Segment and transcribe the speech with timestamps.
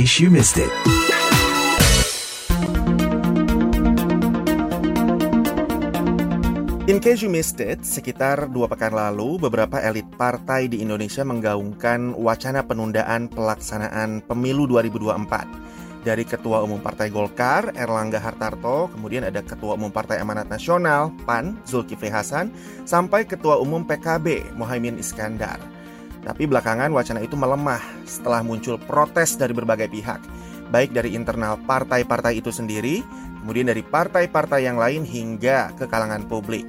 [0.00, 0.72] case you missed it.
[6.88, 12.16] In case you missed it, sekitar dua pekan lalu, beberapa elit partai di Indonesia menggaungkan
[12.16, 16.00] wacana penundaan pelaksanaan pemilu 2024.
[16.00, 21.60] Dari Ketua Umum Partai Golkar, Erlangga Hartarto, kemudian ada Ketua Umum Partai Amanat Nasional, PAN,
[21.68, 22.48] Zulkifli Hasan,
[22.88, 25.60] sampai Ketua Umum PKB, Mohaimin Iskandar.
[26.20, 30.20] Tapi belakangan wacana itu melemah setelah muncul protes dari berbagai pihak,
[30.68, 33.00] baik dari internal partai-partai itu sendiri
[33.40, 36.68] kemudian dari partai-partai yang lain hingga ke kalangan publik.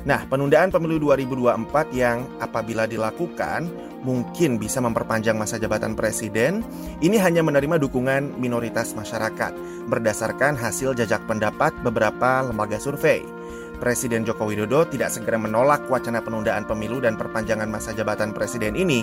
[0.00, 3.68] Nah, penundaan pemilu 2024 yang apabila dilakukan
[4.00, 6.64] mungkin bisa memperpanjang masa jabatan presiden,
[7.04, 9.52] ini hanya menerima dukungan minoritas masyarakat
[9.92, 13.39] berdasarkan hasil jajak pendapat beberapa lembaga survei.
[13.80, 19.02] Presiden Joko Widodo tidak segera menolak wacana penundaan pemilu dan perpanjangan masa jabatan presiden ini.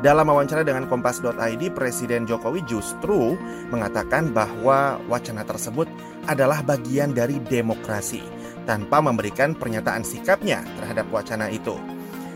[0.00, 3.36] Dalam wawancara dengan Kompas.id, Presiden Jokowi justru
[3.68, 5.84] mengatakan bahwa wacana tersebut
[6.24, 8.24] adalah bagian dari demokrasi
[8.64, 11.76] tanpa memberikan pernyataan sikapnya terhadap wacana itu.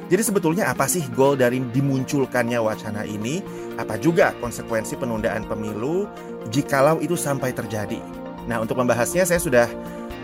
[0.08, 3.40] Jadi sebetulnya apa sih goal dari dimunculkannya wacana ini?
[3.80, 6.08] Apa juga konsekuensi penundaan pemilu
[6.52, 8.00] jikalau itu sampai terjadi?
[8.48, 9.68] Nah, untuk membahasnya saya sudah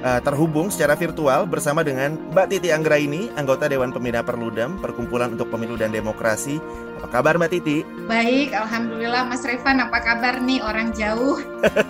[0.04, 5.48] uh, terhubung secara virtual bersama dengan Mbak Titi Anggraini, anggota Dewan Pembina Perludem, Perkumpulan untuk
[5.48, 6.60] Pemilu dan Demokrasi.
[7.04, 7.84] Apa kabar Mbak Titi?
[8.08, 11.36] Baik, Alhamdulillah Mas Revan, apa kabar nih orang jauh?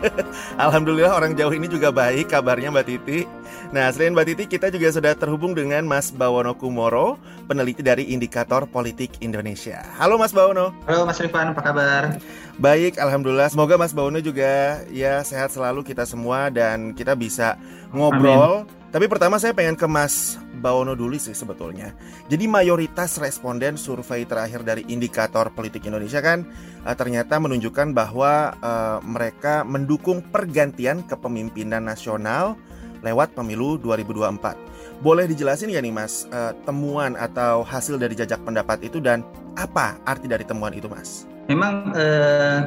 [0.66, 3.22] Alhamdulillah orang jauh ini juga baik kabarnya Mbak Titi.
[3.70, 7.14] Nah, selain Mbak Titi, kita juga sudah terhubung dengan Mas Bawono Kumoro,
[7.46, 9.86] peneliti dari Indikator Politik Indonesia.
[10.02, 10.74] Halo Mas Bawono.
[10.90, 12.18] Halo Mas Rifan, apa kabar?
[12.58, 13.54] Baik, Alhamdulillah.
[13.54, 17.54] Semoga Mas Bawono juga ya sehat selalu kita semua dan kita bisa
[17.94, 18.66] ngobrol.
[18.66, 18.90] Amin.
[18.90, 21.92] Tapi pertama saya pengen ke Mas Bawono dulu sih sebetulnya.
[22.32, 26.48] Jadi mayoritas responden survei terakhir dari Indikator Politik Indonesia kan
[26.88, 32.56] uh, ternyata menunjukkan bahwa uh, mereka mendukung pergantian kepemimpinan nasional
[33.04, 35.04] lewat pemilu 2024.
[35.04, 39.20] Boleh dijelasin ya nih Mas, uh, temuan atau hasil dari jajak pendapat itu dan
[39.60, 41.28] apa arti dari temuan itu Mas?
[41.52, 42.64] Memang uh,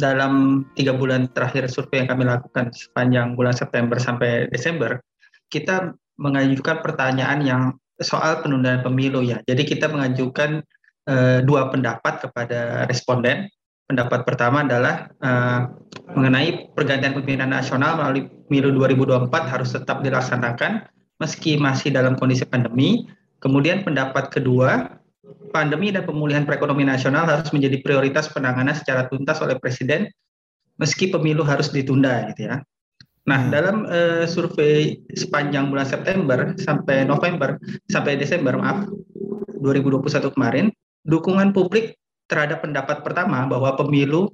[0.00, 5.02] dalam tiga bulan terakhir survei yang kami lakukan sepanjang bulan September sampai Desember,
[5.52, 7.62] kita mengajukan pertanyaan yang
[7.96, 9.40] soal penundaan pemilu ya.
[9.48, 10.60] Jadi kita mengajukan
[11.08, 13.48] uh, dua pendapat kepada responden
[13.90, 15.66] pendapat pertama adalah uh,
[16.14, 20.86] mengenai pergantian pimpinan nasional melalui pemilu 2024 harus tetap dilaksanakan
[21.18, 23.10] meski masih dalam kondisi pandemi.
[23.42, 25.00] Kemudian pendapat kedua,
[25.50, 30.06] pandemi dan pemulihan perekonomian nasional harus menjadi prioritas penanganan secara tuntas oleh presiden
[30.78, 32.62] meski pemilu harus ditunda gitu ya.
[33.28, 33.50] Nah, hmm.
[33.52, 37.60] dalam uh, survei sepanjang bulan September sampai November
[37.92, 38.88] sampai Desember maaf
[39.60, 40.72] 2021 kemarin,
[41.04, 42.00] dukungan publik
[42.32, 44.32] terhadap pendapat pertama bahwa pemilu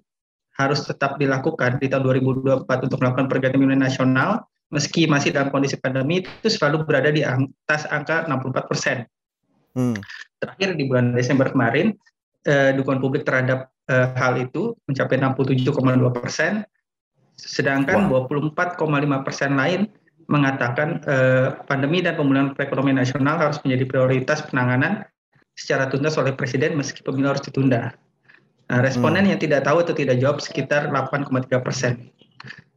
[0.56, 5.78] harus tetap dilakukan di tahun 2024 untuk melakukan pergantian pemilu nasional meski masih dalam kondisi
[5.78, 8.96] pandemi itu selalu berada di atas angka 64 persen.
[9.76, 9.94] Hmm.
[10.42, 11.94] Terakhir di bulan Desember kemarin
[12.48, 15.76] eh, dukungan publik terhadap eh, hal itu mencapai 67,2
[16.18, 16.66] persen,
[17.36, 18.26] sedangkan wow.
[18.28, 19.80] 24,5 persen lain
[20.26, 25.06] mengatakan eh, pandemi dan pemulihan perekonomian nasional harus menjadi prioritas penanganan
[25.54, 27.94] secara tuntas oleh presiden meski pemilu harus ditunda.
[28.66, 29.30] Nah, responden hmm.
[29.36, 32.10] yang tidak tahu atau tidak jawab sekitar 8,3 persen.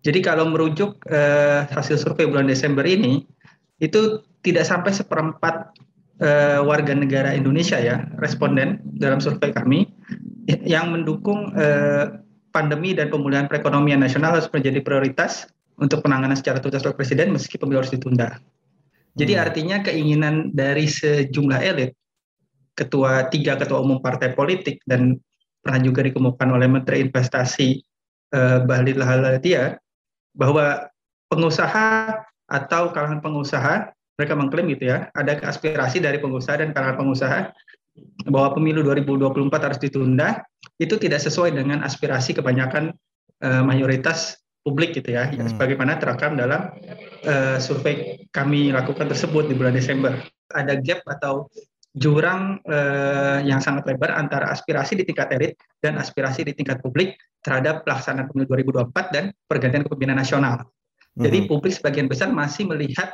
[0.06, 3.26] Jadi kalau merujuk eh, hasil survei bulan Desember ini,
[3.84, 5.76] itu tidak sampai seperempat
[6.24, 9.90] eh, warga negara Indonesia ya, responden dalam survei kami,
[10.64, 12.16] yang mendukung eh,
[12.59, 15.47] pandemi dan pemulihan perekonomian nasional harus menjadi prioritas
[15.80, 18.44] untuk penanganan secara tuntas oleh presiden meski pemilu harus ditunda.
[19.16, 19.44] Jadi hmm.
[19.47, 21.96] artinya keinginan dari sejumlah elit
[22.75, 25.16] ketua tiga ketua umum partai politik dan
[25.64, 27.80] pernah juga dikemukakan oleh Menteri Investasi
[28.36, 29.80] uh, Bahlil Lahaladia
[30.36, 30.88] bahwa
[31.31, 37.40] pengusaha atau kalangan pengusaha mereka mengklaim gitu ya ada aspirasi dari pengusaha dan kalangan pengusaha
[38.28, 40.43] bahwa pemilu 2024 harus ditunda
[40.79, 42.96] itu tidak sesuai dengan aspirasi kebanyakan
[43.43, 45.55] uh, mayoritas publik gitu ya, hmm.
[45.55, 46.75] sebagaimana terekam dalam
[47.25, 50.19] uh, survei kami lakukan tersebut di bulan Desember.
[50.51, 51.47] Ada gap atau
[51.97, 57.17] jurang eh, yang sangat lebar antara aspirasi di tingkat elit dan aspirasi di tingkat publik
[57.41, 60.55] terhadap pelaksanaan pemilu 2024 dan pergantian kepemimpinan nasional.
[60.61, 61.23] Hmm.
[61.25, 63.09] Jadi publik sebagian besar masih melihat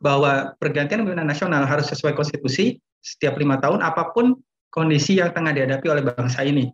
[0.00, 4.34] bahwa pergantian kepemimpinan nasional harus sesuai konstitusi setiap lima tahun apa pun
[4.70, 6.68] kondisi yang tengah dihadapi oleh bangsa ini.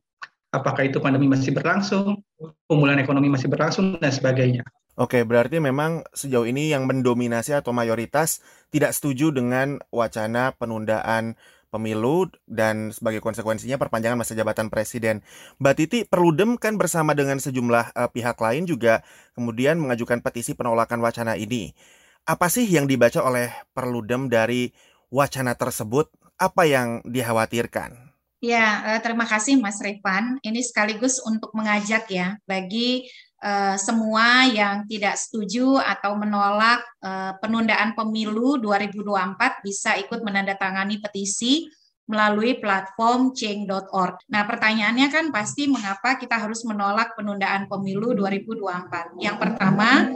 [0.53, 2.21] Apakah itu pandemi masih berlangsung,
[2.69, 4.61] pemulihan ekonomi masih berlangsung, dan sebagainya.
[5.01, 11.41] Oke, berarti memang sejauh ini yang mendominasi atau mayoritas tidak setuju dengan wacana penundaan
[11.73, 15.25] pemilu dan sebagai konsekuensinya perpanjangan masa jabatan presiden.
[15.57, 19.01] Mbak Titi, Perludem kan bersama dengan sejumlah uh, pihak lain juga
[19.33, 21.73] kemudian mengajukan petisi penolakan wacana ini.
[22.23, 24.71] Apa sih yang dibaca oleh Perludem dari
[25.11, 26.07] wacana tersebut?
[26.39, 28.15] Apa yang dikhawatirkan?
[28.43, 30.39] Ya, terima kasih Mas Revan.
[30.43, 33.07] Ini sekaligus untuk mengajak ya bagi
[33.43, 41.71] uh, semua yang tidak setuju atau menolak uh, penundaan pemilu 2024 bisa ikut menandatangani petisi
[42.13, 44.21] melalui platform change.org.
[44.29, 49.17] Nah, pertanyaannya kan pasti mengapa kita harus menolak penundaan pemilu 2024.
[49.17, 50.13] Yang pertama,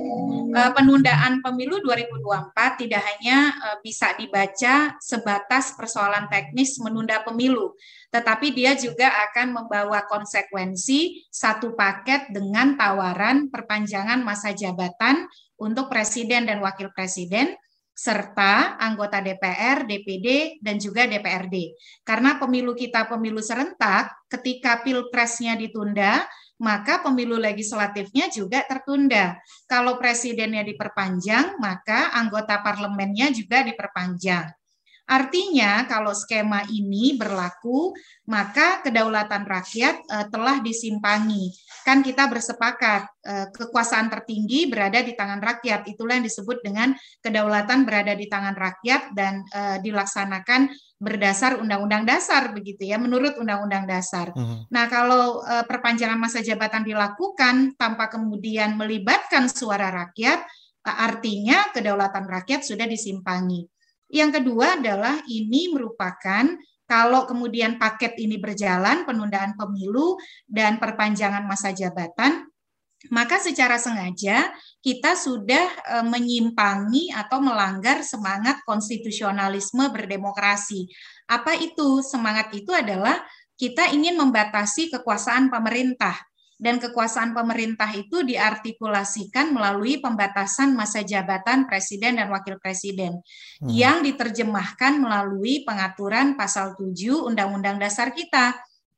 [0.52, 7.72] eh, penundaan pemilu 2024 tidak hanya bisa dibaca sebatas persoalan teknis menunda pemilu,
[8.12, 15.24] tetapi dia juga akan membawa konsekuensi satu paket dengan tawaran perpanjangan masa jabatan
[15.56, 17.56] untuk presiden dan wakil presiden
[17.96, 21.72] serta anggota DPR, DPD, dan juga DPRD.
[22.04, 26.28] Karena pemilu kita pemilu serentak, ketika pilpresnya ditunda,
[26.60, 29.40] maka pemilu legislatifnya juga tertunda.
[29.64, 34.65] Kalau presidennya diperpanjang, maka anggota parlemennya juga diperpanjang.
[35.06, 37.94] Artinya kalau skema ini berlaku,
[38.26, 41.54] maka kedaulatan rakyat uh, telah disimpangi.
[41.86, 45.86] Kan kita bersepakat uh, kekuasaan tertinggi berada di tangan rakyat.
[45.86, 46.90] Itulah yang disebut dengan
[47.22, 53.86] kedaulatan berada di tangan rakyat dan uh, dilaksanakan berdasar undang-undang dasar begitu ya, menurut undang-undang
[53.86, 54.34] dasar.
[54.34, 54.42] Uh.
[54.42, 54.58] -huh.
[54.74, 60.42] Nah, kalau perpanjangan masa jabatan dilakukan tanpa kemudian melibatkan suara rakyat,
[60.82, 63.75] artinya kedaulatan rakyat sudah disimpangi.
[64.16, 66.48] Yang kedua adalah ini merupakan
[66.88, 70.16] kalau kemudian paket ini berjalan, penundaan pemilu
[70.48, 72.48] dan perpanjangan masa jabatan,
[73.12, 74.48] maka secara sengaja
[74.80, 80.88] kita sudah e, menyimpangi atau melanggar semangat konstitusionalisme berdemokrasi.
[81.28, 82.00] Apa itu?
[82.00, 83.20] Semangat itu adalah
[83.60, 86.16] kita ingin membatasi kekuasaan pemerintah
[86.56, 93.20] dan kekuasaan pemerintah itu diartikulasikan melalui pembatasan masa jabatan presiden dan wakil presiden
[93.60, 93.68] hmm.
[93.68, 96.96] yang diterjemahkan melalui pengaturan pasal 7
[97.28, 98.56] Undang-Undang Dasar kita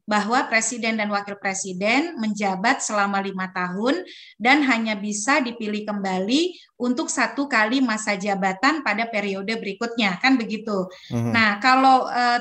[0.09, 4.09] bahwa presiden dan wakil presiden menjabat selama lima tahun
[4.41, 10.89] dan hanya bisa dipilih kembali untuk satu kali masa jabatan pada periode berikutnya kan begitu.
[11.13, 11.29] Hmm.
[11.29, 12.41] Nah kalau eh,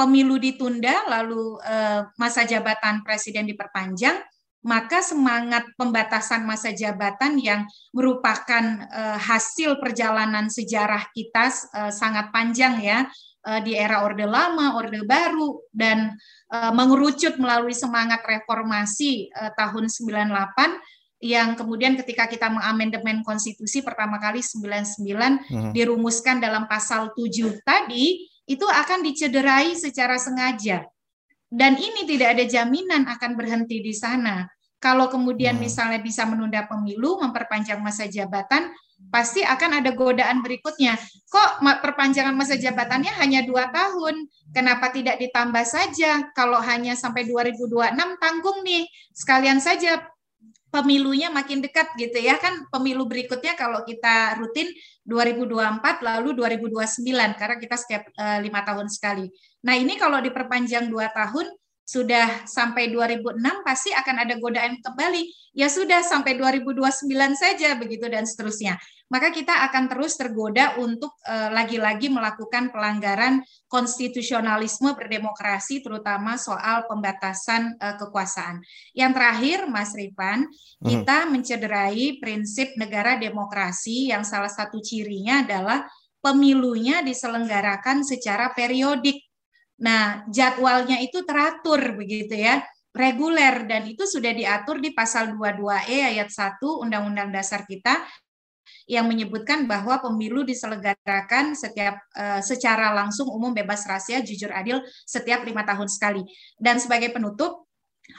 [0.00, 4.16] pemilu ditunda lalu eh, masa jabatan presiden diperpanjang
[4.64, 12.80] maka semangat pembatasan masa jabatan yang merupakan uh, hasil perjalanan sejarah kita uh, sangat panjang
[12.80, 13.04] ya
[13.44, 16.16] uh, di era Orde Lama, Orde Baru dan
[16.48, 20.32] uh, mengerucut melalui semangat reformasi uh, tahun 98
[21.24, 25.70] yang kemudian ketika kita mengamandemen konstitusi pertama kali 99 hmm.
[25.76, 30.84] dirumuskan dalam pasal 7 tadi itu akan dicederai secara sengaja
[31.54, 34.42] dan ini tidak ada jaminan akan berhenti di sana.
[34.84, 35.64] Kalau kemudian hmm.
[35.64, 38.68] misalnya bisa menunda pemilu, memperpanjang masa jabatan,
[39.08, 41.00] pasti akan ada godaan berikutnya.
[41.32, 44.28] Kok perpanjangan masa jabatannya hanya dua tahun?
[44.52, 46.28] Kenapa tidak ditambah saja?
[46.36, 48.84] Kalau hanya sampai 2026 tanggung nih,
[49.16, 50.04] sekalian saja
[50.68, 54.66] pemilunya makin dekat gitu ya kan pemilu berikutnya kalau kita rutin
[55.06, 59.30] 2024 lalu 2029 karena kita setiap eh, lima tahun sekali.
[59.62, 61.46] Nah ini kalau diperpanjang dua tahun
[61.84, 65.52] sudah sampai 2006 pasti akan ada godaan kembali.
[65.54, 68.80] Ya sudah sampai 2029 saja begitu dan seterusnya.
[69.12, 77.74] Maka kita akan terus tergoda untuk eh, lagi-lagi melakukan pelanggaran konstitusionalisme berdemokrasi terutama soal pembatasan
[77.74, 78.62] uh, kekuasaan.
[78.94, 80.86] Yang terakhir Mas Rifan, hmm.
[80.86, 85.90] kita mencederai prinsip negara demokrasi yang salah satu cirinya adalah
[86.22, 89.23] pemilunya diselenggarakan secara periodik
[89.82, 92.62] Nah, jadwalnya itu teratur begitu ya,
[92.94, 97.98] reguler dan itu sudah diatur di pasal 22E ayat 1 Undang-Undang Dasar kita
[98.86, 104.78] yang menyebutkan bahwa pemilu diselenggarakan setiap uh, secara langsung umum bebas rahasia jujur adil
[105.08, 106.22] setiap lima tahun sekali.
[106.60, 107.66] Dan sebagai penutup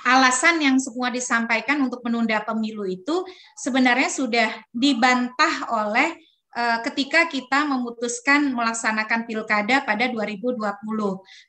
[0.03, 6.24] alasan yang semua disampaikan untuk menunda pemilu itu sebenarnya sudah dibantah oleh Eh,
[6.55, 10.55] ketika kita memutuskan melaksanakan pilkada pada 2020.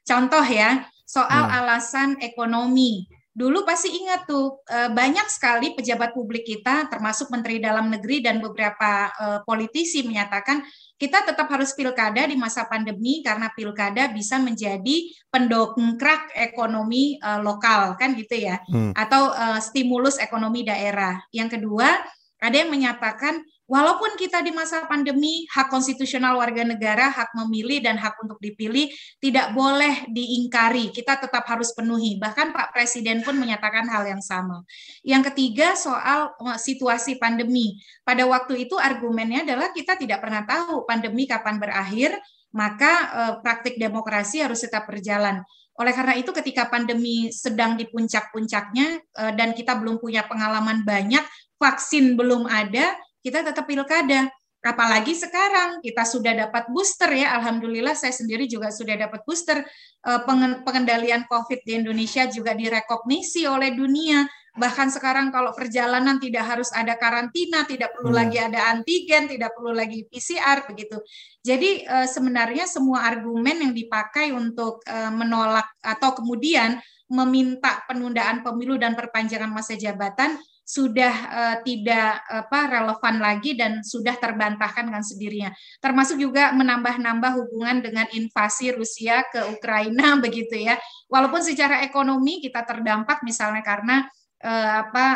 [0.03, 1.57] Contoh ya, soal hmm.
[1.63, 3.07] alasan ekonomi.
[3.37, 8.41] Dulu pasti ingat tuh eh, banyak sekali pejabat publik kita termasuk menteri dalam negeri dan
[8.41, 10.65] beberapa eh, politisi menyatakan
[10.97, 18.17] kita tetap harus pilkada di masa pandemi karena pilkada bisa menjadi pendongkrak ekonomi lokal kan
[18.17, 18.97] gitu ya hmm.
[18.97, 19.29] atau
[19.61, 21.21] stimulus ekonomi daerah.
[21.37, 22.01] Yang kedua,
[22.41, 27.99] ada yang menyatakan Walaupun kita di masa pandemi, hak konstitusional warga negara, hak memilih dan
[27.99, 28.87] hak untuk dipilih
[29.19, 30.95] tidak boleh diingkari.
[30.95, 32.15] Kita tetap harus penuhi.
[32.15, 34.63] Bahkan Pak Presiden pun menyatakan hal yang sama.
[35.03, 37.75] Yang ketiga soal eh, situasi pandemi.
[38.07, 42.15] Pada waktu itu argumennya adalah kita tidak pernah tahu pandemi kapan berakhir,
[42.55, 45.43] maka eh, praktik demokrasi harus tetap berjalan.
[45.75, 51.27] Oleh karena itu ketika pandemi sedang di puncak-puncaknya eh, dan kita belum punya pengalaman banyak,
[51.59, 52.95] vaksin belum ada,
[53.27, 54.31] kita tetap pilkada.
[54.63, 59.63] Apalagi sekarang kita sudah dapat booster ya, alhamdulillah saya sendiri juga sudah dapat booster.
[60.07, 60.21] Eh,
[60.63, 64.27] pengendalian COVID di Indonesia juga direkognisi oleh dunia.
[64.57, 68.21] Bahkan sekarang kalau perjalanan tidak harus ada karantina, tidak perlu hmm.
[68.23, 70.99] lagi ada antigen, tidak perlu lagi PCR begitu.
[71.43, 78.75] Jadi eh, sebenarnya semua argumen yang dipakai untuk eh, menolak atau kemudian meminta penundaan pemilu
[78.83, 80.35] dan perpanjangan masa jabatan
[80.67, 85.51] sudah uh, tidak apa relevan lagi dan sudah terbantahkan dengan sendirinya.
[85.79, 90.75] Termasuk juga menambah-nambah hubungan dengan invasi Rusia ke Ukraina begitu ya.
[91.07, 94.11] Walaupun secara ekonomi kita terdampak misalnya karena
[94.43, 95.07] uh, apa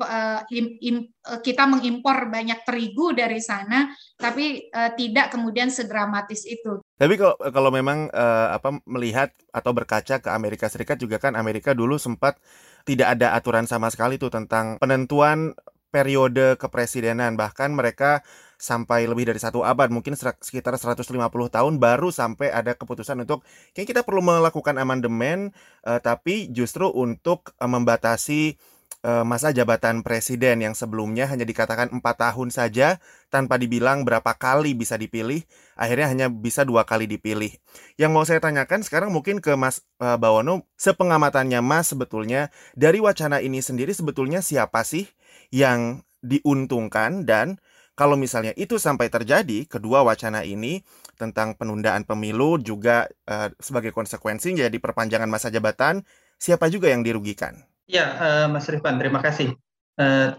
[0.00, 0.96] uh, im, im,
[1.44, 6.80] kita mengimpor banyak terigu dari sana, tapi uh, tidak kemudian sedramatis itu.
[6.96, 11.76] Tapi kalau kalau memang uh, apa melihat atau berkaca ke Amerika Serikat juga kan Amerika
[11.76, 12.40] dulu sempat
[12.86, 15.58] tidak ada aturan sama sekali tuh tentang penentuan
[15.90, 17.34] periode kepresidenan.
[17.34, 18.22] Bahkan mereka
[18.56, 23.44] sampai lebih dari satu abad mungkin sekitar 150 tahun baru sampai ada keputusan untuk
[23.76, 25.52] kayak kita perlu melakukan amandemen
[25.84, 28.75] uh, tapi justru untuk uh, membatasi Eh,
[29.22, 32.98] masa jabatan presiden yang sebelumnya hanya dikatakan empat tahun saja
[33.30, 35.46] tanpa dibilang berapa kali bisa dipilih,
[35.78, 37.54] akhirnya hanya bisa dua kali dipilih.
[37.94, 43.38] Yang mau saya tanyakan sekarang mungkin ke Mas uh, Bawono, sepengamatannya Mas sebetulnya dari wacana
[43.38, 45.06] ini sendiri sebetulnya siapa sih
[45.54, 47.62] yang diuntungkan dan
[47.96, 50.84] kalau misalnya itu sampai terjadi, kedua wacana ini
[51.16, 56.04] tentang penundaan pemilu juga uh, sebagai konsekuensi jadi perpanjangan masa jabatan,
[56.36, 57.64] siapa juga yang dirugikan?
[57.86, 59.54] Ya, uh, Mas Rifan, terima kasih.
[59.94, 60.34] Uh,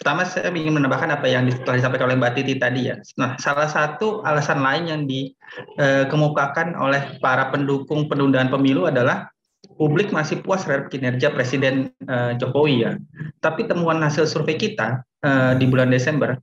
[0.00, 2.96] pertama saya ingin menambahkan apa yang telah disampaikan oleh Mbak Titi tadi ya.
[3.20, 9.28] Nah, salah satu alasan lain yang dikemukakan uh, oleh para pendukung penundaan pemilu adalah
[9.76, 12.96] publik masih puas terhadap kinerja Presiden uh, Jokowi ya.
[13.44, 16.40] Tapi temuan hasil survei kita uh, di bulan Desember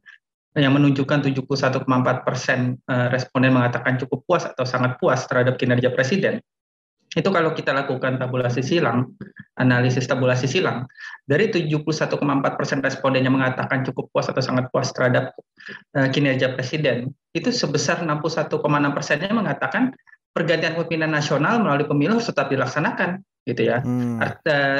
[0.53, 1.87] yang menunjukkan 71,4
[2.27, 2.75] persen
[3.07, 6.43] responden mengatakan cukup puas atau sangat puas terhadap kinerja Presiden
[7.11, 9.11] itu kalau kita lakukan tabulasi silang,
[9.59, 10.87] analisis tabulasi silang,
[11.27, 11.83] dari 71,4
[12.55, 15.35] persen responden yang mengatakan cukup puas atau sangat puas terhadap
[15.99, 18.63] uh, kinerja presiden, itu sebesar 61,6
[18.95, 19.91] persennya mengatakan
[20.31, 23.83] pergantian pimpinan nasional melalui pemilu harus tetap dilaksanakan, gitu ya.
[23.83, 24.23] Hmm.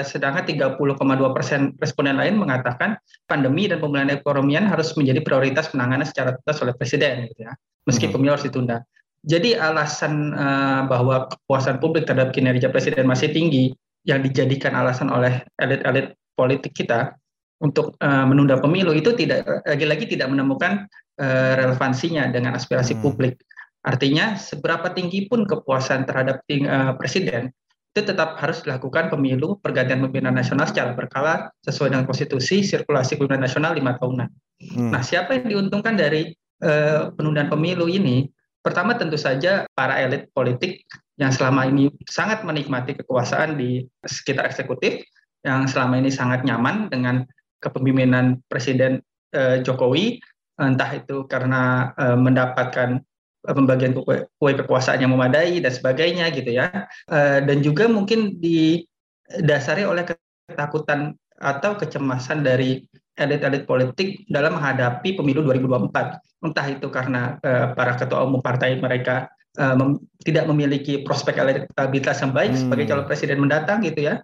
[0.07, 2.95] sedangkan 30,2 persen responden lain mengatakan
[3.27, 7.51] pandemi dan pemulihan ekonomi harus menjadi prioritas penanganan secara tuntas oleh presiden, gitu ya.
[7.83, 8.13] Meski hmm.
[8.15, 8.87] pemilu harus ditunda.
[9.21, 13.69] Jadi alasan uh, bahwa kepuasan publik terhadap kinerja presiden masih tinggi
[14.01, 17.13] yang dijadikan alasan oleh elit-elit politik kita
[17.61, 20.89] untuk uh, menunda pemilu itu tidak lagi-lagi tidak menemukan
[21.21, 23.01] uh, relevansinya dengan aspirasi hmm.
[23.05, 23.37] publik.
[23.85, 27.53] Artinya seberapa tinggi pun kepuasan terhadap ting, uh, presiden
[27.91, 33.45] itu tetap harus dilakukan pemilu pergantian pimpinan nasional secara berkala sesuai dengan konstitusi sirkulasi pimpinan
[33.45, 34.29] nasional lima tahunan.
[34.73, 34.89] Hmm.
[34.95, 36.33] Nah, siapa yang diuntungkan dari
[36.65, 38.25] uh, penundaan pemilu ini?
[38.61, 40.85] Pertama tentu saja para elit politik
[41.17, 45.01] yang selama ini sangat menikmati kekuasaan di sekitar eksekutif,
[45.41, 47.25] yang selama ini sangat nyaman dengan
[47.61, 49.01] kepemimpinan Presiden
[49.33, 50.21] eh, Jokowi,
[50.61, 53.01] entah itu karena eh, mendapatkan
[53.41, 59.85] pembagian kue, kue kekuasaan yang memadai dan sebagainya gitu ya, eh, dan juga mungkin didasari
[59.85, 60.05] oleh
[60.49, 62.85] ketakutan atau kecemasan dari
[63.17, 66.30] elit-elit politik dalam menghadapi pemilu 2024.
[66.41, 69.29] Entah itu karena uh, para ketua umum partai mereka
[69.61, 72.61] uh, mem tidak memiliki prospek elektabilitas yang baik hmm.
[72.65, 74.15] sebagai calon presiden mendatang gitu ya.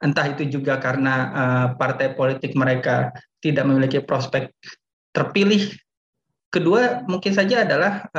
[0.00, 4.50] Entah itu juga karena uh, partai politik mereka tidak memiliki prospek
[5.14, 5.70] terpilih.
[6.50, 8.10] Kedua mungkin saja adalah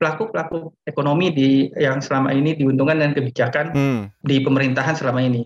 [0.00, 4.00] pelaku-pelaku ekonomi di yang selama ini diuntungkan dengan kebijakan hmm.
[4.24, 5.44] di pemerintahan selama ini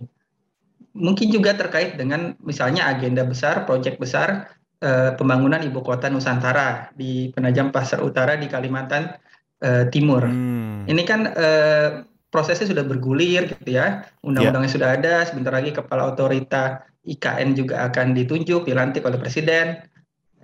[0.98, 4.50] mungkin juga terkait dengan misalnya agenda besar, proyek besar
[4.82, 9.14] eh, pembangunan ibu kota Nusantara di Penajam Pasar Utara di Kalimantan
[9.62, 10.24] eh, Timur.
[10.24, 10.86] Hmm.
[10.86, 11.88] Ini kan eh,
[12.28, 14.76] prosesnya sudah bergulir gitu ya, undang-undangnya yeah.
[14.76, 19.80] sudah ada, sebentar lagi kepala otorita IKN juga akan ditunjuk, dilantik oleh presiden.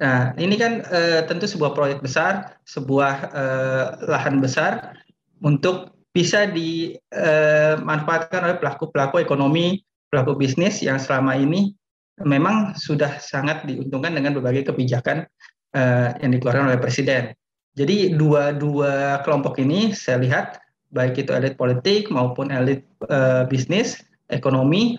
[0.01, 4.97] Nah, ini kan eh, tentu sebuah proyek besar, sebuah eh, lahan besar
[5.45, 9.83] untuk bisa dimanfaatkan oleh pelaku-pelaku ekonomi
[10.15, 11.75] pelaku bisnis yang selama ini
[12.23, 15.27] memang sudah sangat diuntungkan dengan berbagai kebijakan
[15.75, 17.35] uh, yang dikeluarkan oleh presiden.
[17.75, 20.63] Jadi dua-dua kelompok ini saya lihat
[20.95, 23.99] baik itu elit politik maupun elit uh, bisnis,
[24.31, 24.95] ekonomi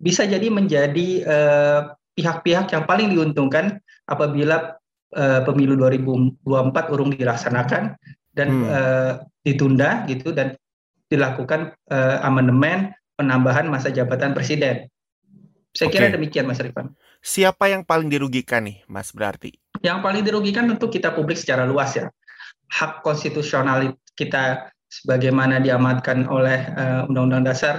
[0.00, 1.24] bisa jadi menjadi
[2.16, 4.80] pihak-pihak uh, yang paling diuntungkan apabila
[5.16, 7.96] uh, pemilu 2024 urung dilaksanakan
[8.34, 8.66] dan hmm.
[8.68, 9.12] uh,
[9.44, 10.54] ditunda gitu dan
[11.10, 14.86] dilakukan uh, amandemen penambahan masa jabatan presiden.
[15.70, 16.02] Saya okay.
[16.02, 16.90] kira demikian Mas Rifan.
[17.22, 19.54] Siapa yang paling dirugikan nih Mas berarti?
[19.84, 22.10] Yang paling dirugikan tentu kita publik secara luas ya.
[22.70, 26.66] Hak konstitusional kita sebagaimana diamatkan oleh
[27.06, 27.74] Undang-Undang uh, Dasar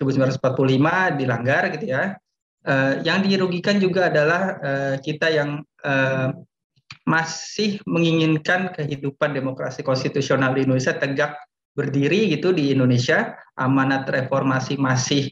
[0.00, 2.16] 1945 dilanggar gitu ya.
[2.66, 6.34] Uh, yang dirugikan juga adalah uh, kita yang uh,
[7.06, 11.38] masih menginginkan kehidupan demokrasi konstitusional di Indonesia tegak
[11.76, 15.30] berdiri gitu di Indonesia amanat reformasi masih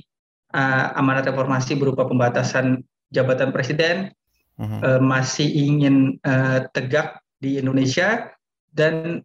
[0.55, 4.15] uh, amanat reformasi berupa pembatasan jabatan presiden
[4.57, 4.81] uh-huh.
[4.81, 8.31] uh, masih ingin uh, tegak di Indonesia
[8.73, 9.21] dan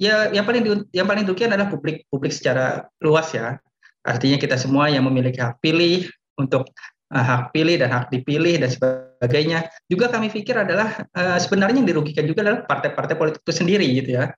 [0.00, 3.60] ya yang paling yang paling dirugikan adalah publik publik secara luas ya
[4.06, 6.06] artinya kita semua yang memiliki hak pilih
[6.38, 6.68] untuk
[7.12, 9.58] uh, hak pilih dan hak dipilih dan sebagainya.
[9.90, 14.22] Juga kami pikir adalah uh, sebenarnya yang dirugikan juga adalah partai-partai politik itu sendiri gitu
[14.22, 14.32] ya.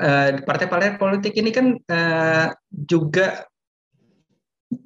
[0.00, 3.49] partai partai-partai politik ini kan uh, juga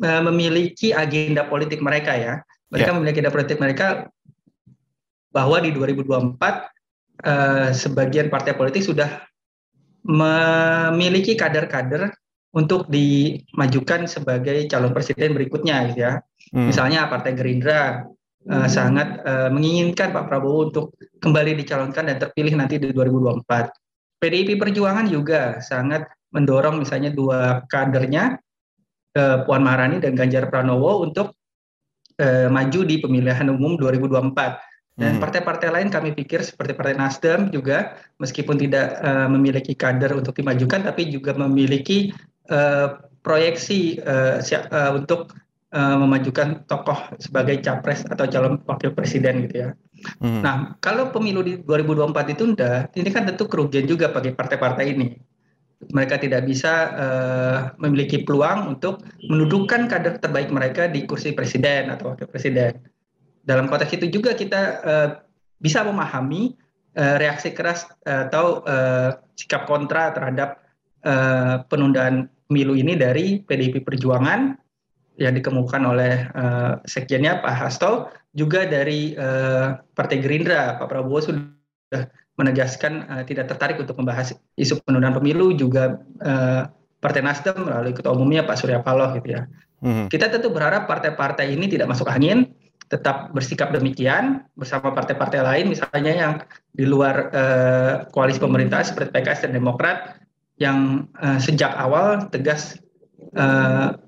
[0.01, 2.35] memiliki agenda politik mereka ya.
[2.73, 2.97] Mereka yeah.
[2.97, 3.87] memiliki agenda politik mereka
[5.35, 6.39] bahwa di 2024
[7.27, 9.23] uh, sebagian partai politik sudah
[10.05, 12.13] memiliki kader-kader
[12.55, 16.13] untuk dimajukan sebagai calon presiden berikutnya gitu ya.
[16.55, 16.71] Hmm.
[16.71, 18.07] Misalnya Partai Gerindra
[18.47, 24.23] uh, sangat uh, menginginkan Pak Prabowo untuk kembali dicalonkan dan terpilih nanti di 2024.
[24.23, 28.39] PDIP Perjuangan juga sangat mendorong misalnya dua kadernya
[29.15, 31.39] Puan Maharani dan Ganjar Pranowo untuk
[32.19, 34.59] uh, maju di pemilihan umum 2024.
[34.95, 35.23] Dan hmm.
[35.27, 40.87] partai-partai lain kami pikir seperti Partai Nasdem juga meskipun tidak uh, memiliki kader untuk dimajukan
[40.87, 42.15] tapi juga memiliki
[42.47, 45.35] uh, proyeksi uh, uh, untuk
[45.75, 49.69] uh, memajukan tokoh sebagai capres atau calon wakil presiden gitu ya.
[50.23, 50.47] Hmm.
[50.47, 55.09] Nah, kalau pemilu di 2024 ditunda, ini kan tentu kerugian juga bagi partai-partai ini.
[55.91, 62.15] Mereka tidak bisa uh, memiliki peluang untuk mendudukan kader terbaik mereka di kursi presiden atau
[62.15, 62.81] wakil presiden.
[63.45, 65.09] Dalam konteks itu juga kita uh,
[65.61, 66.57] bisa memahami
[66.97, 70.65] uh, reaksi keras atau uh, sikap kontra terhadap
[71.05, 74.57] uh, penundaan pemilu ini dari PDIP Perjuangan
[75.15, 82.03] yang dikemukakan oleh uh, sekjennya Pak Hasto, juga dari uh, Partai Gerindra Pak Prabowo sudah
[82.35, 86.67] menegaskan uh, tidak tertarik untuk membahas isu penundaan pemilu, juga uh,
[86.99, 89.45] Partai Nasdem melalui ketua umumnya Pak Surya Paloh gitu ya.
[89.85, 90.09] Hmm.
[90.09, 92.57] Kita tentu berharap partai-partai ini tidak masuk angin,
[92.89, 96.33] tetap bersikap demikian bersama partai-partai lain, misalnya yang
[96.73, 100.17] di luar uh, koalisi pemerintah seperti PKS dan Demokrat
[100.57, 102.81] yang uh, sejak awal tegas
[103.37, 103.99] uh,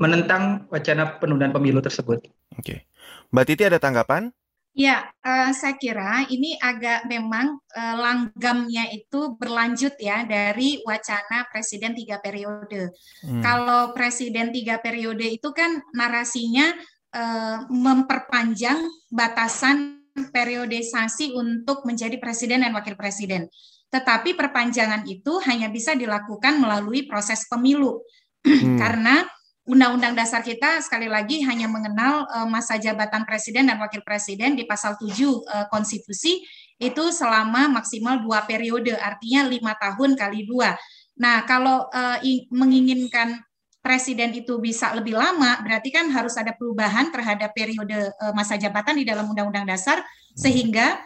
[0.00, 2.24] menentang wacana penundaan pemilu tersebut.
[2.56, 2.88] Oke,
[3.34, 4.32] Mbak Titi ada tanggapan?
[4.76, 11.96] Ya, uh, saya kira ini agak memang uh, langgamnya itu berlanjut ya dari wacana presiden
[11.96, 12.92] tiga periode.
[13.24, 13.40] Hmm.
[13.40, 16.76] Kalau presiden tiga periode itu kan narasinya
[17.16, 23.48] uh, memperpanjang batasan periodisasi untuk menjadi presiden dan wakil presiden.
[23.88, 27.96] Tetapi perpanjangan itu hanya bisa dilakukan melalui proses pemilu.
[28.46, 28.78] Hmm.
[28.78, 29.26] Karena
[29.66, 34.62] Undang-Undang Dasar kita sekali lagi hanya mengenal uh, masa jabatan presiden dan wakil presiden di
[34.62, 36.38] pasal 7 uh, eh, konstitusi
[36.78, 40.78] itu selama maksimal dua periode, artinya lima tahun kali dua.
[41.18, 42.20] Nah, kalau uh,
[42.54, 43.42] menginginkan
[43.82, 49.02] presiden itu bisa lebih lama, berarti kan harus ada perubahan terhadap periode uh, masa jabatan
[49.02, 49.98] di dalam Undang-Undang Dasar,
[50.38, 51.00] sehingga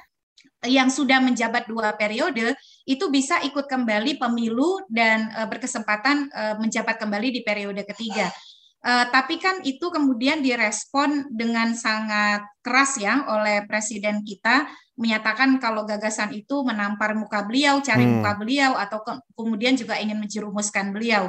[0.69, 2.53] yang sudah menjabat dua periode
[2.85, 8.29] itu bisa ikut kembali pemilu dan uh, berkesempatan uh, menjabat kembali di periode ketiga.
[8.81, 15.85] Uh, tapi kan itu kemudian direspon dengan sangat keras ya oleh presiden kita menyatakan kalau
[15.85, 18.21] gagasan itu menampar muka beliau, cari hmm.
[18.21, 21.29] muka beliau atau ke kemudian juga ingin menjerumuskan beliau.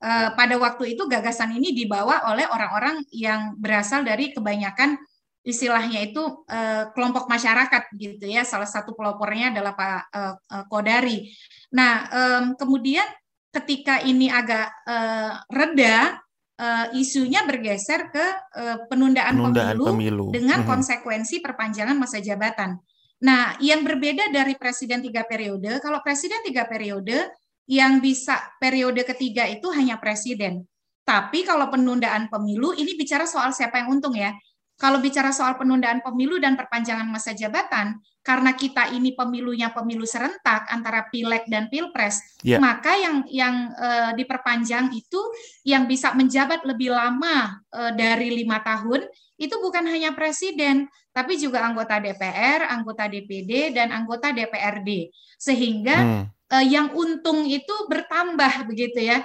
[0.00, 4.96] Uh, pada waktu itu gagasan ini dibawa oleh orang-orang yang berasal dari kebanyakan
[5.40, 11.32] istilahnya itu uh, kelompok masyarakat gitu ya salah satu pelopornya adalah Pak uh, uh, Kodari.
[11.72, 13.04] Nah um, kemudian
[13.52, 16.20] ketika ini agak uh, reda
[16.60, 18.26] uh, isunya bergeser ke
[18.60, 20.70] uh, penundaan, penundaan pemilu, pemilu dengan mm -hmm.
[20.76, 22.76] konsekuensi perpanjangan masa jabatan.
[23.24, 27.32] Nah yang berbeda dari presiden tiga periode kalau presiden tiga periode
[27.64, 30.68] yang bisa periode ketiga itu hanya presiden.
[31.00, 34.36] Tapi kalau penundaan pemilu ini bicara soal siapa yang untung ya
[34.80, 40.68] kalau bicara soal penundaan pemilu dan perpanjangan masa jabatan, karena kita ini pemilunya pemilu serentak
[40.68, 42.60] antara pileg dan pilpres, yeah.
[42.60, 45.20] maka yang yang uh, diperpanjang itu
[45.64, 49.08] yang bisa menjabat lebih lama uh, dari lima tahun
[49.40, 50.84] itu bukan hanya presiden,
[51.16, 55.08] tapi juga anggota DPR, anggota DPD, dan anggota DPRD,
[55.40, 56.24] sehingga hmm.
[56.52, 59.24] uh, yang untung itu bertambah begitu ya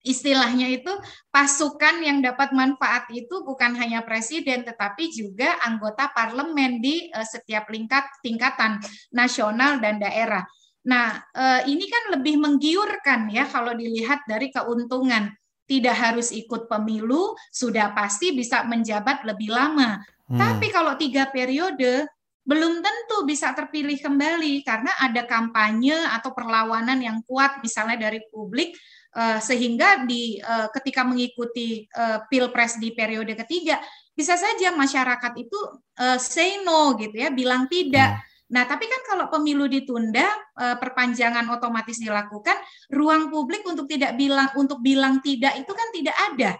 [0.00, 0.92] istilahnya itu
[1.28, 7.68] pasukan yang dapat manfaat itu bukan hanya presiden tetapi juga anggota parlemen di uh, setiap
[7.68, 8.80] lingkat tingkatan
[9.12, 10.44] nasional dan daerah.
[10.88, 15.32] Nah, uh, ini kan lebih menggiurkan ya kalau dilihat dari keuntungan.
[15.70, 20.02] Tidak harus ikut pemilu, sudah pasti bisa menjabat lebih lama.
[20.26, 20.34] Hmm.
[20.34, 22.10] Tapi kalau tiga periode,
[22.42, 28.74] belum tentu bisa terpilih kembali karena ada kampanye atau perlawanan yang kuat misalnya dari publik
[29.10, 33.82] Uh, sehingga di uh, ketika mengikuti uh, pilpres di periode ketiga
[34.14, 35.58] bisa saja masyarakat itu
[35.98, 38.22] uh, say no gitu ya bilang tidak.
[38.22, 38.28] Hmm.
[38.50, 40.26] Nah, tapi kan kalau pemilu ditunda,
[40.58, 42.58] perpanjangan otomatis dilakukan,
[42.90, 46.50] ruang publik untuk tidak bilang untuk bilang tidak itu kan tidak ada.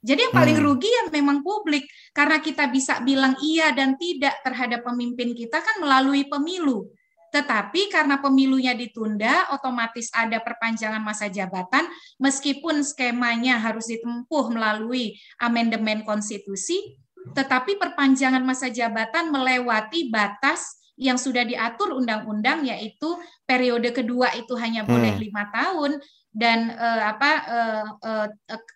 [0.00, 0.64] Jadi yang paling hmm.
[0.64, 1.84] rugi ya memang publik
[2.16, 6.88] karena kita bisa bilang iya dan tidak terhadap pemimpin kita kan melalui pemilu.
[7.28, 11.84] Tetapi karena pemilunya ditunda, otomatis ada perpanjangan masa jabatan,
[12.16, 16.96] meskipun skemanya harus ditempuh melalui amandemen konstitusi,
[17.36, 24.82] tetapi perpanjangan masa jabatan melewati batas yang sudah diatur undang-undang, yaitu periode kedua itu hanya
[24.82, 25.22] boleh hmm.
[25.22, 26.00] lima tahun
[26.34, 28.26] dan uh, apa uh, uh,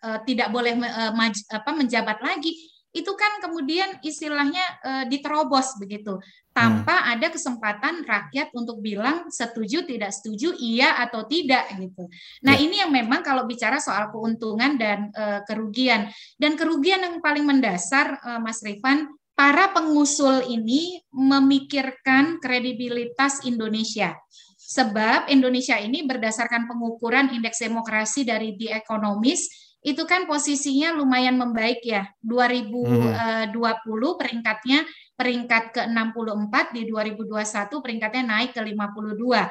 [0.06, 2.54] uh, tidak boleh uh, maj, apa, menjabat lagi
[2.92, 6.20] itu kan kemudian istilahnya uh, diterobos begitu
[6.52, 7.12] tanpa hmm.
[7.16, 12.06] ada kesempatan rakyat untuk bilang setuju tidak setuju iya atau tidak gitu.
[12.44, 12.60] Nah, ya.
[12.60, 18.20] ini yang memang kalau bicara soal keuntungan dan uh, kerugian dan kerugian yang paling mendasar
[18.20, 24.12] uh, Mas Rifan para pengusul ini memikirkan kredibilitas Indonesia.
[24.60, 31.82] Sebab Indonesia ini berdasarkan pengukuran indeks demokrasi dari The Economist itu kan posisinya lumayan membaik
[31.82, 32.06] ya.
[32.22, 32.78] 2020
[33.50, 34.14] hmm.
[34.14, 34.86] peringkatnya
[35.16, 39.46] peringkat ke-64 di 2021 peringkatnya naik ke 52.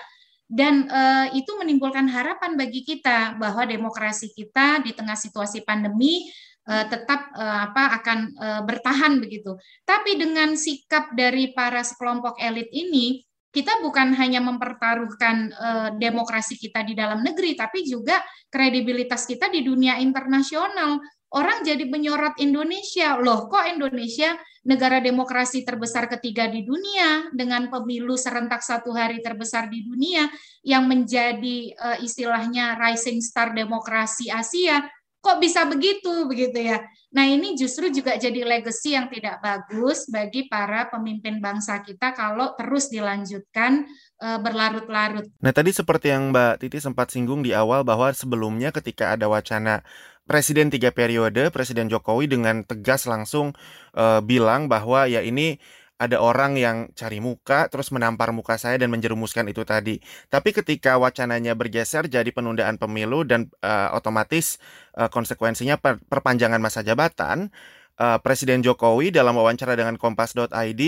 [0.52, 6.28] Dan uh, itu menimbulkan harapan bagi kita bahwa demokrasi kita di tengah situasi pandemi
[6.67, 9.56] uh, tetap uh, apa akan uh, bertahan begitu.
[9.88, 16.88] Tapi dengan sikap dari para sekelompok elit ini kita bukan hanya mempertaruhkan uh, demokrasi kita
[16.88, 21.00] di dalam negeri, tapi juga kredibilitas kita di dunia internasional.
[21.32, 28.13] Orang jadi menyorot Indonesia, loh kok Indonesia negara demokrasi terbesar ketiga di dunia dengan pemilu
[28.13, 30.30] serentak satu hari terbesar di dunia
[30.62, 34.86] yang menjadi uh, istilahnya rising star demokrasi Asia,
[35.21, 36.82] kok bisa begitu begitu ya?
[37.12, 42.54] Nah, ini justru juga jadi legacy yang tidak bagus bagi para pemimpin bangsa kita kalau
[42.56, 43.84] terus dilanjutkan
[44.21, 45.25] berlarut-larut.
[45.41, 49.81] Nah, tadi seperti yang Mbak Titi sempat singgung di awal bahwa sebelumnya ketika ada wacana
[50.29, 53.57] Presiden tiga periode, Presiden Jokowi dengan tegas langsung
[53.91, 55.57] e, bilang bahwa ya ini
[56.01, 60.01] ada orang yang cari muka terus menampar muka saya dan menjerumuskan itu tadi.
[60.34, 64.57] Tapi ketika wacananya bergeser jadi penundaan pemilu dan uh, otomatis
[64.97, 67.53] uh, konsekuensinya per perpanjangan masa jabatan,
[68.01, 70.81] uh, Presiden Jokowi dalam wawancara dengan Kompas.id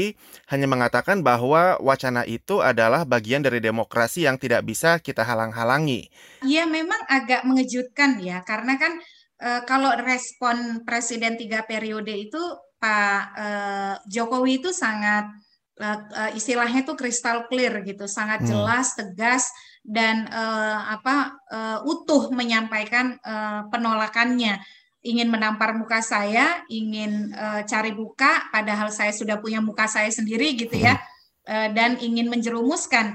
[0.49, 6.09] hanya mengatakan bahwa wacana itu adalah bagian dari demokrasi yang tidak bisa kita halang-halangi.
[6.41, 8.97] Iya, memang agak mengejutkan ya, karena kan
[9.45, 12.41] uh, kalau respon Presiden tiga periode itu
[12.81, 15.29] Pak uh, Jokowi itu sangat
[15.79, 18.49] uh, istilahnya itu kristal clear gitu, sangat hmm.
[18.49, 19.47] jelas, tegas
[19.85, 24.57] dan uh, apa uh, utuh menyampaikan uh, penolakannya.
[25.03, 30.55] Ingin menampar muka saya, ingin uh, cari buka, padahal saya sudah punya muka saya sendiri
[30.55, 30.95] gitu ya,
[31.43, 33.11] uh, dan ingin menjerumuskan.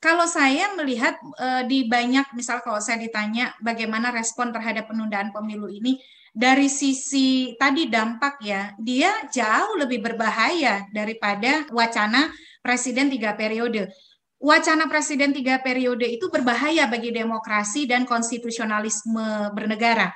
[0.00, 5.68] Kalau saya melihat uh, di banyak, misal kalau saya ditanya bagaimana respon terhadap penundaan pemilu
[5.68, 6.00] ini,
[6.36, 12.28] dari sisi tadi dampak ya, dia jauh lebih berbahaya daripada wacana
[12.60, 13.88] presiden tiga periode.
[14.36, 20.12] Wacana presiden tiga periode itu berbahaya bagi demokrasi dan konstitusionalisme bernegara.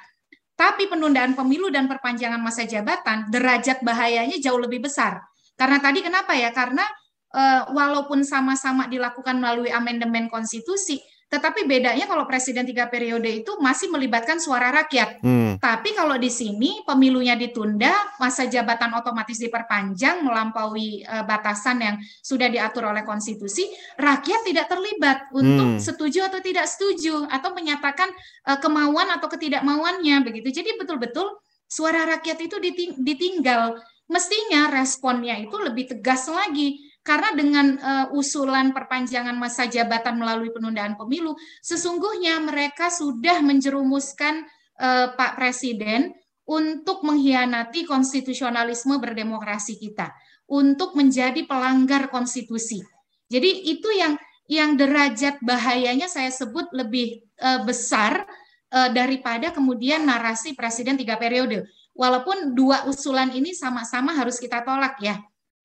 [0.61, 5.25] Tapi penundaan pemilu dan perpanjangan masa jabatan, derajat bahayanya jauh lebih besar.
[5.57, 6.53] Karena tadi kenapa ya?
[6.53, 6.85] Karena
[7.33, 13.86] uh, walaupun sama-sama dilakukan melalui amandemen konstitusi, tetapi bedanya kalau presiden tiga periode itu masih
[13.86, 15.22] melibatkan suara rakyat.
[15.22, 15.62] Hmm.
[15.62, 22.50] Tapi kalau di sini pemilunya ditunda, masa jabatan otomatis diperpanjang melampaui uh, batasan yang sudah
[22.50, 25.80] diatur oleh konstitusi, rakyat tidak terlibat untuk hmm.
[25.80, 28.10] setuju atau tidak setuju atau menyatakan
[28.50, 30.50] uh, kemauan atau ketidakmauannya begitu.
[30.50, 31.30] Jadi betul-betul
[31.70, 32.58] suara rakyat itu
[32.98, 33.78] ditinggal
[34.10, 40.94] mestinya responnya itu lebih tegas lagi karena dengan uh, usulan perpanjangan masa jabatan melalui penundaan
[40.94, 44.46] pemilu sesungguhnya mereka sudah menjerumuskan
[44.79, 46.14] uh, Pak Presiden
[46.46, 50.14] untuk mengkhianati konstitusionalisme berdemokrasi kita
[50.46, 52.79] untuk menjadi pelanggar konstitusi.
[53.27, 54.14] Jadi itu yang
[54.46, 58.23] yang derajat bahayanya saya sebut lebih uh, besar
[58.70, 61.66] uh, daripada kemudian narasi presiden tiga periode.
[61.90, 65.18] Walaupun dua usulan ini sama-sama harus kita tolak ya.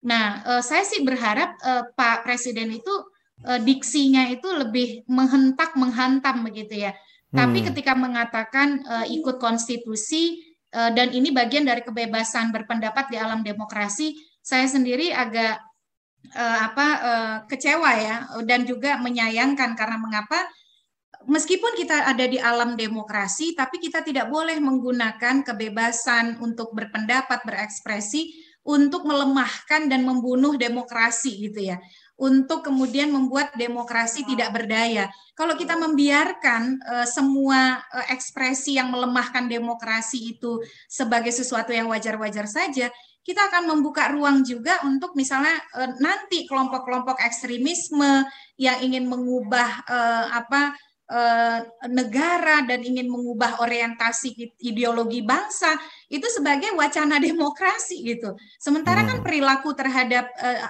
[0.06, 2.94] Nah, uh, saya sih berharap uh, Pak Presiden itu
[3.44, 6.94] uh, diksinya itu lebih menghentak menghantam begitu ya.
[7.34, 7.42] Hmm.
[7.42, 10.46] Tapi ketika mengatakan uh, ikut konstitusi
[10.78, 14.14] uh, dan ini bagian dari kebebasan berpendapat di alam demokrasi,
[14.46, 15.58] saya sendiri agak
[16.38, 18.16] uh, apa uh, kecewa ya
[18.46, 20.46] dan juga menyayangkan karena mengapa
[21.26, 28.45] meskipun kita ada di alam demokrasi tapi kita tidak boleh menggunakan kebebasan untuk berpendapat berekspresi
[28.66, 31.78] untuk melemahkan dan membunuh demokrasi gitu ya
[32.16, 35.12] untuk kemudian membuat demokrasi tidak berdaya.
[35.36, 42.48] Kalau kita membiarkan uh, semua uh, ekspresi yang melemahkan demokrasi itu sebagai sesuatu yang wajar-wajar
[42.48, 42.88] saja,
[43.26, 48.24] kita akan membuka ruang juga untuk misalnya uh, nanti kelompok-kelompok ekstremisme
[48.56, 49.84] yang ingin mengubah
[50.32, 50.72] apa
[51.10, 55.78] uh, negara dan ingin mengubah orientasi ideologi bangsa
[56.10, 58.34] itu sebagai wacana demokrasi gitu.
[58.58, 59.12] Sementara kan hmm.
[59.20, 60.26] kan perilaku terhadap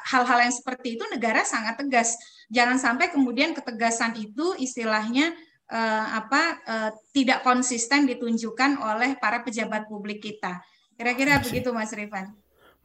[0.07, 2.15] hal-hal uh, yang seperti itu negara sangat tegas.
[2.51, 5.33] Jangan sampai kemudian ketegasan itu istilahnya
[5.71, 10.61] uh, apa uh, tidak konsisten ditunjukkan oleh para pejabat publik kita.
[10.95, 12.31] Kira-kira begitu Mas Rifan.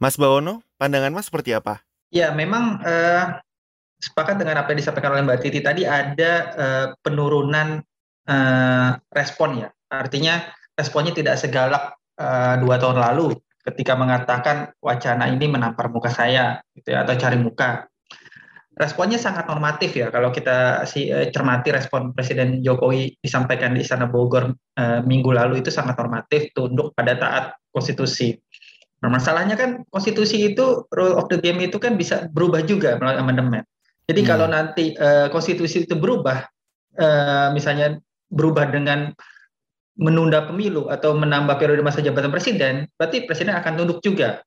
[0.01, 1.79] Mas Bawono, pandangan Mas seperti apa?
[2.11, 3.39] Ya, memang uh,
[4.01, 7.79] sepakat dengan apa yang disampaikan oleh Mbak Titi tadi ada uh, penurunan
[8.25, 9.69] uh, respon ya.
[9.93, 10.41] Artinya
[10.73, 16.97] responnya tidak segalak uh, dua tahun lalu ketika mengatakan wacana ini menampar muka saya gitu
[16.97, 17.85] ya, atau cari muka.
[18.71, 24.09] Responnya sangat normatif ya kalau kita si uh, cermati respon Presiden Jokowi disampaikan di Istana
[24.09, 28.33] Bogor uh, minggu lalu itu sangat normatif tunduk pada taat konstitusi.
[29.01, 33.21] Nah, masalahnya kan konstitusi itu rule of the game itu kan bisa berubah juga melalui
[33.21, 33.65] amandemen.
[34.09, 34.29] Jadi hmm.
[34.29, 36.45] kalau nanti uh, konstitusi itu berubah,
[36.97, 37.99] uh, misalnya
[38.31, 39.13] berubah dengan
[39.99, 44.41] menunda pemilu atau menambah periode masa jabatan presiden, berarti presiden akan tunduk juga.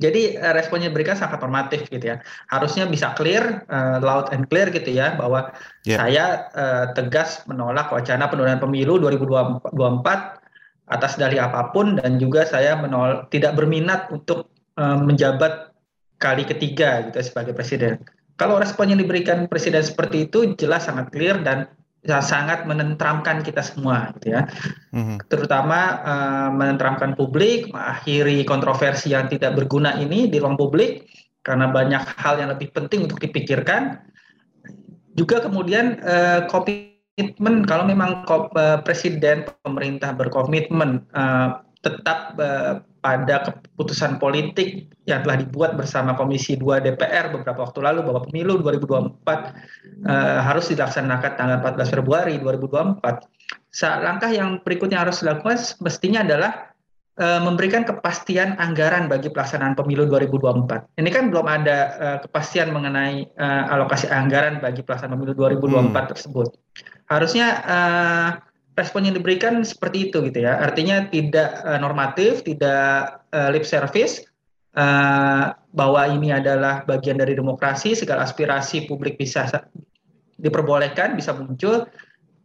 [0.00, 2.16] Jadi uh, responnya diberikan sangat normatif gitu ya.
[2.50, 5.54] Harusnya bisa clear, uh, loud and clear gitu ya, bahwa
[5.86, 5.98] yeah.
[6.00, 6.24] saya
[6.56, 10.42] uh, tegas menolak wacana penundaan pemilu 2024
[10.90, 15.70] atas dalih apa pun dan juga saya menol tidak berminat untuk uh, menjabat
[16.18, 18.02] kali ketiga gitu sebagai presiden.
[18.40, 21.68] Kalau respon yang diberikan presiden seperti itu jelas sangat clear dan
[22.02, 24.42] sangat menentramkan kita semua gitu ya.
[24.90, 25.30] Mm-hmm.
[25.30, 31.06] Terutama uh, menentramkan publik, mengakhiri kontroversi yang tidak berguna ini di ruang publik
[31.46, 34.02] karena banyak hal yang lebih penting untuk dipikirkan.
[35.14, 44.22] Juga kemudian uh, komitmen kalau memang uh, presiden pemerintah berkomitmen uh, tetap uh, pada keputusan
[44.22, 50.40] politik yang telah dibuat bersama Komisi 2 DPR beberapa waktu lalu bahwa pemilu 2024 uh,
[50.46, 53.02] harus dilaksanakan tanggal 14 Februari 2024.
[53.82, 56.70] Langkah yang berikutnya harus dilakukan mestinya adalah
[57.18, 61.02] uh, memberikan kepastian anggaran bagi pelaksanaan pemilu 2024.
[61.02, 66.06] Ini kan belum ada uh, kepastian mengenai uh, alokasi anggaran bagi pelaksanaan pemilu 2024 hmm.
[66.14, 66.48] tersebut
[67.12, 68.28] harusnya uh,
[68.72, 70.60] respon yang diberikan seperti itu gitu ya.
[70.60, 74.24] Artinya tidak uh, normatif, tidak uh, lip service
[74.76, 79.48] uh, bahwa ini adalah bagian dari demokrasi, segala aspirasi publik bisa
[80.40, 81.84] diperbolehkan, bisa muncul.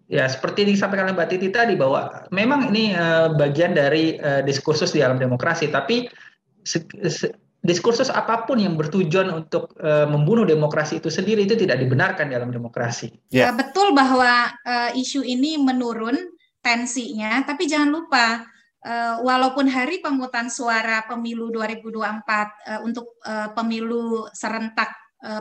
[0.07, 4.39] Ya, seperti yang disampaikan oleh Mbak Titi tadi bahwa memang ini uh, bagian dari uh,
[4.39, 6.07] diskursus di dalam demokrasi, tapi
[7.67, 12.47] diskursus apa pun yang bertujuan untuk uh, membunuh demokrasi itu sendiri itu tidak dibenarkan dalam
[12.47, 13.11] demokrasi.
[13.27, 13.51] Ya.
[13.51, 16.15] Betul bahwa uh, isu ini menurun
[16.63, 18.47] tensinya, tapi jangan lupa
[18.87, 24.95] uh, walaupun hari pemungutan suara pemilu 2024 uh, untuk uh, pemilu serentak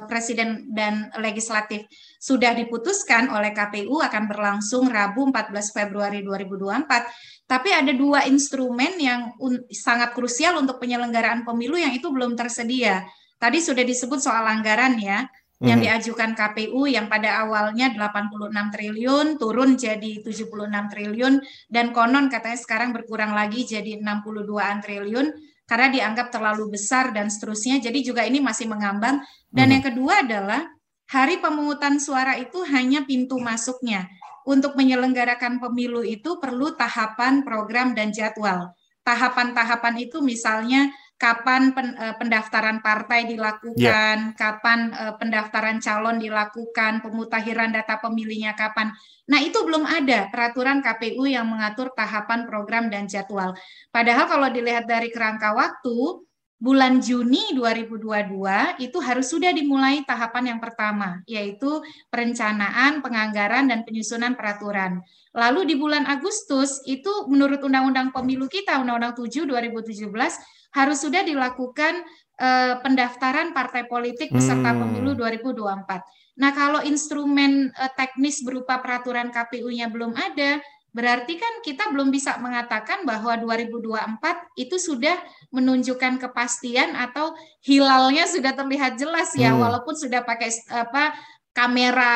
[0.09, 1.85] presiden dan legislatif
[2.17, 9.37] sudah diputuskan oleh KPU akan berlangsung Rabu 14 Februari 2024 tapi ada dua instrumen yang
[9.71, 13.07] sangat krusial untuk penyelenggaraan pemilu yang itu belum tersedia.
[13.39, 15.29] Tadi sudah disebut soal anggaran ya,
[15.65, 15.85] yang mhm.
[15.89, 21.41] diajukan KPU yang pada awalnya 86 triliun turun jadi 76 triliun
[21.73, 25.33] dan konon katanya sekarang berkurang lagi jadi 62an triliun
[25.67, 27.83] karena dianggap terlalu besar dan seterusnya.
[27.83, 29.21] Jadi juga ini masih mengambang.
[29.51, 29.75] Dan hmm.
[29.75, 30.63] yang kedua adalah
[31.11, 34.07] hari pemungutan suara itu hanya pintu masuknya
[34.47, 38.71] untuk menyelenggarakan pemilu itu perlu tahapan, program, dan jadwal.
[39.03, 44.37] Tahapan-tahapan itu misalnya kapan pen, uh, pendaftaran partai dilakukan, yeah.
[44.37, 48.93] kapan uh, pendaftaran calon dilakukan, pemutahiran data pemilihnya kapan.
[49.27, 53.57] Nah, itu belum ada peraturan KPU yang mengatur tahapan program dan jadwal.
[53.89, 56.27] Padahal kalau dilihat dari kerangka waktu,
[56.57, 64.33] bulan Juni 2022 itu harus sudah dimulai tahapan yang pertama, yaitu perencanaan, penganggaran, dan penyusunan
[64.33, 65.05] peraturan.
[65.37, 72.05] Lalu di bulan Agustus itu menurut Undang-Undang Pemilu kita, Undang-Undang 7 2017, harus sudah dilakukan
[72.37, 74.81] eh, pendaftaran partai politik peserta hmm.
[74.85, 76.37] pemilu 2024.
[76.37, 80.61] Nah, kalau instrumen eh, teknis berupa peraturan KPU-nya belum ada,
[80.97, 84.17] Berarti kan kita belum bisa mengatakan bahwa 2024
[84.57, 85.21] itu sudah
[85.53, 89.61] menunjukkan kepastian atau hilalnya sudah terlihat jelas ya hmm.
[89.61, 91.13] walaupun sudah pakai apa
[91.53, 92.15] kamera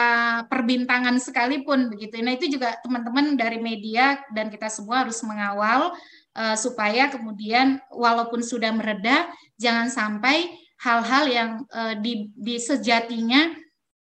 [0.48, 2.24] perbintangan sekalipun begitu.
[2.24, 5.92] Nah, itu juga teman-teman dari media dan kita semua harus mengawal
[6.36, 13.52] uh, supaya kemudian walaupun sudah mereda jangan sampai hal-hal yang uh, di, di sejatinya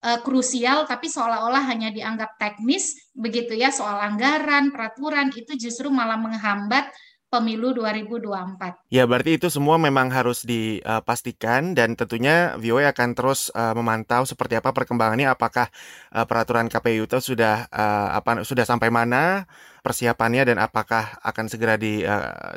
[0.06, 6.18] uh, krusial tapi seolah-olah hanya dianggap teknis begitu ya soal anggaran, peraturan itu justru malah
[6.20, 6.90] menghambat
[7.28, 8.88] pemilu 2024.
[8.88, 14.56] Ya, berarti itu semua memang harus dipastikan dan tentunya VOA akan terus uh, memantau seperti
[14.56, 15.68] apa perkembangannya apakah
[16.16, 19.44] uh, peraturan KPU itu sudah uh, apa sudah sampai mana
[19.84, 22.02] persiapannya dan apakah akan segera di,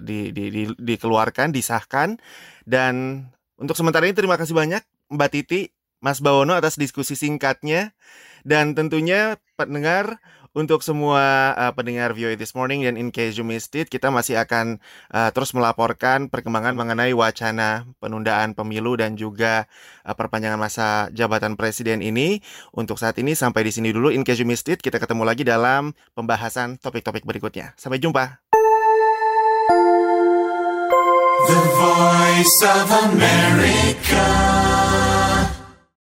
[0.04, 2.20] di, di, di dikeluarkan, disahkan
[2.68, 3.24] dan
[3.56, 5.70] untuk sementara ini terima kasih banyak Mbak Titi
[6.02, 7.94] Mas Bawono atas diskusi singkatnya
[8.42, 10.18] dan tentunya pendengar
[10.52, 14.36] untuk semua uh, pendengar VOA This Morning dan in case you missed it, kita masih
[14.36, 19.72] akan uh, terus melaporkan perkembangan mengenai wacana penundaan pemilu dan juga
[20.04, 22.44] uh, perpanjangan masa jabatan presiden ini.
[22.76, 24.12] Untuk saat ini sampai di sini dulu.
[24.12, 27.72] In case you missed it, kita ketemu lagi dalam pembahasan topik-topik berikutnya.
[27.80, 28.44] Sampai jumpa.
[31.42, 34.91] The Voice of America.